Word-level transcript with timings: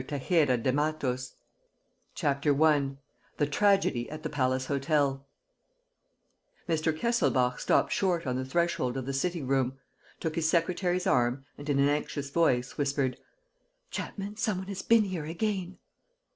THE 0.01 0.17
SUICIDE 0.17 0.47
434 0.47 1.13
813 1.13 1.37
CHAPTER 2.15 2.63
I 2.63 2.91
THE 3.37 3.45
TRAGEDY 3.45 4.09
AT 4.09 4.23
THE 4.23 4.31
PALACE 4.31 4.65
HOTEL 4.65 5.27
Mr. 6.67 6.91
Kesselbach 6.97 7.59
stopped 7.59 7.91
short 7.91 8.25
on 8.25 8.35
the 8.35 8.43
threshold 8.43 8.97
of 8.97 9.05
the 9.05 9.13
sitting 9.13 9.45
room, 9.45 9.77
took 10.19 10.33
his 10.33 10.49
secretary's 10.49 11.05
arm 11.05 11.45
and, 11.55 11.69
in 11.69 11.77
an 11.77 11.87
anxious 11.87 12.31
voice, 12.31 12.79
whispered: 12.79 13.17
"Chapman, 13.91 14.37
some 14.37 14.57
one 14.57 14.67
has 14.69 14.81
been 14.81 15.03
here 15.03 15.25
again." 15.25 15.77